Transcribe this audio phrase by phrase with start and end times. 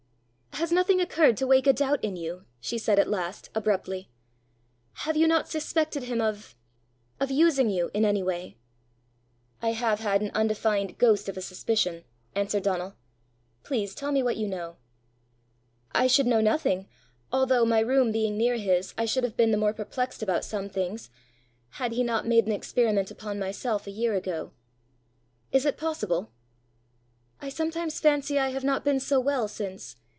[0.55, 4.11] "Has nothing occurred to wake a doubt in you?" she said at last, abruptly.
[4.93, 6.55] "Have you not suspected him of
[7.19, 8.57] of using you in any way?"
[9.59, 12.03] "I have had an undefined ghost of a suspicion,"
[12.35, 12.93] answered Donal.
[13.63, 14.75] "Please tell me what you know."
[15.93, 16.87] "I should know nothing
[17.31, 20.69] although, my room being near his, I should have been the more perplexed about some
[20.69, 21.09] things
[21.69, 24.51] had he not made an experiment upon myself a year ago."
[25.51, 26.29] "Is it possible?"
[27.41, 29.95] "I sometimes fancy I have not been so well since.